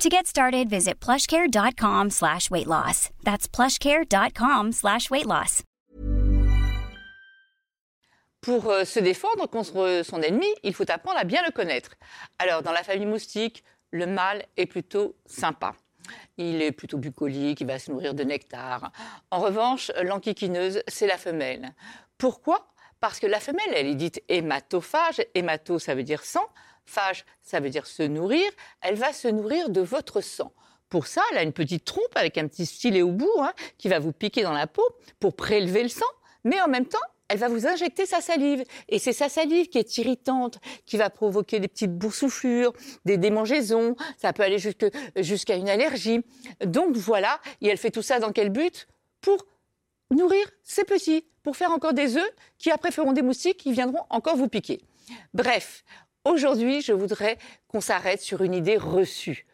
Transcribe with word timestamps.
To 0.00 0.08
get 0.08 0.26
started, 0.26 0.70
visit 0.70 0.98
plushcare.com 0.98 2.08
slash 2.08 2.50
weight 2.50 2.66
loss. 2.66 3.10
That's 3.22 3.46
plushcare.com 3.46 4.72
slash 4.72 5.10
weight 5.10 5.26
loss. 5.26 5.62
Pour 8.40 8.70
euh, 8.70 8.86
se 8.86 8.98
défendre 8.98 9.46
contre 9.46 10.00
son 10.02 10.22
ennemi, 10.22 10.46
il 10.62 10.72
faut 10.72 10.90
apprendre 10.90 11.18
à 11.18 11.24
bien 11.24 11.42
le 11.44 11.52
connaître. 11.52 11.96
Alors, 12.38 12.62
dans 12.62 12.72
la 12.72 12.82
famille 12.82 13.04
moustique, 13.04 13.62
le 13.90 14.06
mâle 14.06 14.46
est 14.56 14.64
plutôt 14.64 15.16
sympa. 15.26 15.74
Il 16.38 16.62
est 16.62 16.72
plutôt 16.72 16.96
bucolique, 16.96 17.60
il 17.60 17.66
va 17.66 17.78
se 17.78 17.90
nourrir 17.90 18.14
de 18.14 18.24
nectar. 18.24 18.92
En 19.30 19.40
revanche, 19.40 19.92
l'enquiquineuse, 20.02 20.82
c'est 20.88 21.08
la 21.08 21.18
femelle. 21.18 21.74
Pourquoi? 22.16 22.66
Parce 23.00 23.20
que 23.20 23.26
la 23.26 23.38
femelle, 23.38 23.74
elle 23.74 23.88
est 23.88 23.96
dite 23.96 24.22
hématophage. 24.30 25.20
Hémato, 25.34 25.78
ça 25.78 25.94
veut 25.94 26.04
dire 26.04 26.24
sang. 26.24 26.48
Phage, 26.90 27.24
ça 27.40 27.60
veut 27.60 27.70
dire 27.70 27.86
se 27.86 28.02
nourrir. 28.02 28.50
Elle 28.80 28.96
va 28.96 29.12
se 29.12 29.28
nourrir 29.28 29.70
de 29.70 29.80
votre 29.80 30.20
sang. 30.20 30.52
Pour 30.88 31.06
ça, 31.06 31.22
elle 31.30 31.38
a 31.38 31.42
une 31.42 31.52
petite 31.52 31.84
trompe 31.84 32.16
avec 32.16 32.36
un 32.36 32.48
petit 32.48 32.66
stylet 32.66 33.02
au 33.02 33.12
bout 33.12 33.32
hein, 33.38 33.52
qui 33.78 33.88
va 33.88 34.00
vous 34.00 34.12
piquer 34.12 34.42
dans 34.42 34.52
la 34.52 34.66
peau 34.66 34.86
pour 35.20 35.36
prélever 35.36 35.84
le 35.84 35.88
sang. 35.88 36.06
Mais 36.42 36.60
en 36.60 36.66
même 36.66 36.86
temps, 36.86 36.98
elle 37.28 37.38
va 37.38 37.48
vous 37.48 37.68
injecter 37.68 38.06
sa 38.06 38.20
salive. 38.20 38.64
Et 38.88 38.98
c'est 38.98 39.12
sa 39.12 39.28
salive 39.28 39.68
qui 39.68 39.78
est 39.78 39.98
irritante, 39.98 40.58
qui 40.84 40.96
va 40.96 41.10
provoquer 41.10 41.60
des 41.60 41.68
petites 41.68 41.96
boursouflures, 41.96 42.72
des 43.04 43.18
démangeaisons, 43.18 43.94
ça 44.18 44.32
peut 44.32 44.42
aller 44.42 44.58
jusqu'à 44.58 45.54
une 45.54 45.68
allergie. 45.68 46.24
Donc 46.64 46.96
voilà, 46.96 47.40
et 47.60 47.68
elle 47.68 47.78
fait 47.78 47.92
tout 47.92 48.02
ça 48.02 48.18
dans 48.18 48.32
quel 48.32 48.50
but? 48.50 48.88
Pour 49.20 49.46
nourrir 50.10 50.44
ses 50.64 50.82
petits, 50.82 51.24
pour 51.44 51.56
faire 51.56 51.70
encore 51.70 51.92
des 51.92 52.16
œufs 52.16 52.34
qui 52.58 52.72
après 52.72 52.90
feront 52.90 53.12
des 53.12 53.22
moustiques 53.22 53.58
qui 53.58 53.72
viendront 53.72 54.02
encore 54.10 54.36
vous 54.36 54.48
piquer. 54.48 54.80
Bref, 55.32 55.84
aujourd'hui, 56.24 56.82
je 56.82 56.92
voudrais 56.92 57.38
qu'on 57.68 57.80
s'arrête 57.80 58.20
sur 58.20 58.42
une 58.42 58.54
idée 58.54 58.76
reçue. 58.76 59.46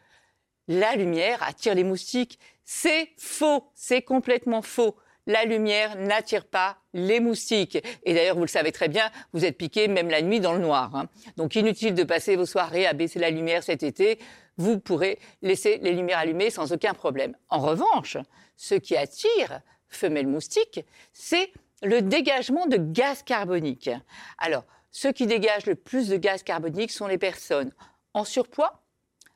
La 0.67 0.95
lumière 0.95 1.41
attire 1.43 1.75
les 1.75 1.83
moustiques. 1.83 2.39
C'est 2.65 3.09
faux, 3.17 3.71
c'est 3.73 4.01
complètement 4.01 4.61
faux 4.61 4.97
la 5.27 5.43
lumière 5.43 5.95
n'attire 5.97 6.45
pas 6.45 6.77
les 6.93 7.19
moustiques. 7.19 7.77
Et 8.03 8.13
d'ailleurs, 8.13 8.35
vous 8.35 8.41
le 8.41 8.47
savez 8.47 8.71
très 8.71 8.87
bien, 8.87 9.11
vous 9.33 9.45
êtes 9.45 9.57
piqué 9.57 9.87
même 9.87 10.09
la 10.09 10.21
nuit 10.21 10.39
dans 10.39 10.53
le 10.53 10.59
noir. 10.59 10.95
Hein. 10.95 11.07
Donc 11.35 11.55
inutile 11.55 11.93
de 11.93 12.03
passer 12.03 12.35
vos 12.35 12.45
soirées 12.45 12.87
à 12.87 12.93
baisser 12.93 13.19
la 13.19 13.29
lumière 13.29 13.61
cet 13.61 13.83
été. 13.83 14.19
Vous 14.55 14.79
pourrez 14.79 15.19
laisser 15.43 15.77
les 15.83 15.93
lumières 15.93 16.19
allumées 16.19 16.49
sans 16.49 16.71
aucun 16.71 16.93
problème. 16.93 17.35
En 17.49 17.59
revanche, 17.59 18.17
ce 18.55 18.73
qui 18.73 18.97
attire 18.97 19.61
femelles 19.89 20.27
moustiques, 20.27 20.83
c'est 21.13 21.51
le 21.83 22.01
dégagement 22.01 22.65
de 22.65 22.77
gaz 22.77 23.21
carbonique. 23.21 23.91
Alors, 24.39 24.63
ceux 24.91 25.11
qui 25.11 25.27
dégagent 25.27 25.65
le 25.65 25.75
plus 25.75 26.09
de 26.09 26.17
gaz 26.17 26.43
carbonique 26.43 26.91
sont 26.91 27.07
les 27.07 27.17
personnes 27.17 27.73
en 28.13 28.23
surpoids, 28.23 28.83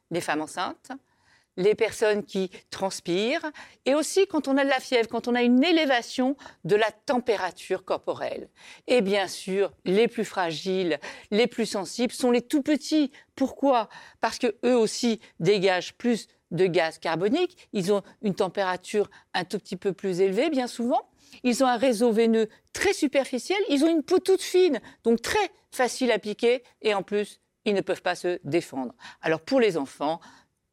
les 0.10 0.22
femmes 0.22 0.42
enceintes, 0.42 0.92
les 1.58 1.76
personnes 1.76 2.24
qui 2.24 2.50
transpirent 2.70 3.52
et 3.86 3.94
aussi 3.94 4.26
quand 4.28 4.48
on 4.48 4.58
a 4.58 4.64
de 4.64 4.70
la 4.70 4.80
fièvre, 4.80 5.10
quand 5.10 5.28
on 5.28 5.36
a 5.36 5.42
une 5.42 5.64
élévation 5.64 6.38
de 6.64 6.76
la 6.76 6.92
température 6.92 7.84
corporelle. 7.84 8.50
Et 8.88 9.02
bien 9.02 9.28
sûr, 9.28 9.74
les 9.86 10.08
plus 10.08 10.26
fragiles, 10.26 11.00
les 11.30 11.48
plus 11.48 11.66
sensibles 11.66 12.14
sont 12.14 12.32
les 12.32 12.42
tout 12.42 12.62
petits. 12.62 13.12
Pourquoi? 13.36 13.90
Parce 14.22 14.40
que 14.40 14.56
eux 14.66 14.78
aussi 14.78 15.20
dégagent 15.40 15.94
plus 15.96 16.28
de 16.52 16.68
gaz 16.68 17.00
carbonique, 17.00 17.70
ils 17.74 17.92
ont 17.92 18.04
une 18.22 18.36
température 18.36 19.10
un 19.34 19.44
tout 19.44 19.60
petit 19.60 19.76
peu 19.78 19.94
plus 19.94 20.22
élevée 20.22 20.50
bien 20.50 20.68
souvent. 20.68 21.02
Ils 21.44 21.64
ont 21.64 21.68
un 21.68 21.78
réseau 21.78 22.12
veineux 22.12 22.50
très 22.74 22.94
superficiel, 22.94 23.58
ils 23.70 23.84
ont 23.84 23.90
une 23.90 24.04
peau 24.04 24.20
toute 24.20 24.42
fine, 24.42 24.80
donc 25.04 25.22
très 25.22 25.52
facile 25.72 26.12
à 26.12 26.20
piquer 26.20 26.64
et 26.82 26.94
en 26.94 27.04
plus, 27.04 27.40
ils 27.66 27.74
ne 27.74 27.82
peuvent 27.82 28.02
pas 28.02 28.16
se 28.16 28.40
défendre. 28.44 28.94
Alors 29.22 29.42
pour 29.42 29.60
les 29.60 29.78
enfants, 29.78 30.20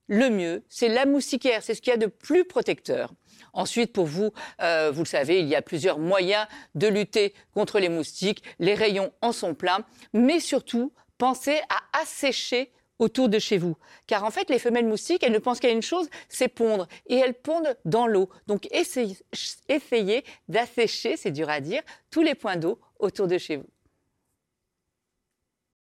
le 0.08 0.30
mieux, 0.30 0.64
c'est 0.68 0.88
la 0.88 1.04
moustiquaire, 1.04 1.62
c'est 1.62 1.74
ce 1.74 1.82
qu'il 1.82 1.90
y 1.90 1.94
a 1.94 1.98
de 1.98 2.06
plus 2.06 2.44
protecteur. 2.44 3.12
Ensuite, 3.52 3.92
pour 3.92 4.06
vous, 4.06 4.30
euh, 4.62 4.90
vous 4.90 5.02
le 5.02 5.06
savez, 5.06 5.40
il 5.40 5.46
y 5.46 5.54
a 5.54 5.62
plusieurs 5.62 5.98
moyens 5.98 6.46
de 6.74 6.86
lutter 6.86 7.34
contre 7.54 7.78
les 7.78 7.88
moustiques. 7.88 8.42
Les 8.58 8.74
rayons 8.74 9.12
en 9.20 9.32
sont 9.32 9.54
pleins, 9.54 9.84
mais 10.12 10.40
surtout, 10.40 10.92
pensez 11.18 11.60
à 11.68 12.00
assécher 12.00 12.72
autour 12.98 13.28
de 13.28 13.38
chez 13.38 13.58
vous. 13.58 13.76
Car 14.06 14.24
en 14.24 14.30
fait, 14.30 14.50
les 14.50 14.58
femelles 14.58 14.86
moustiques, 14.86 15.22
elles 15.22 15.32
ne 15.32 15.38
pensent 15.38 15.60
qu'à 15.60 15.70
une 15.70 15.82
chose, 15.82 16.08
c'est 16.28 16.48
pondre. 16.48 16.88
Et 17.06 17.16
elles 17.16 17.34
pondent 17.34 17.76
dans 17.84 18.06
l'eau. 18.06 18.28
Donc 18.46 18.66
essayez, 18.70 19.16
essayez 19.68 20.24
d'assécher, 20.48 21.16
c'est 21.16 21.30
dur 21.30 21.48
à 21.48 21.60
dire, 21.60 21.82
tous 22.10 22.22
les 22.22 22.34
points 22.34 22.56
d'eau 22.56 22.78
autour 22.98 23.26
de 23.26 23.38
chez 23.38 23.56
vous. 23.56 23.66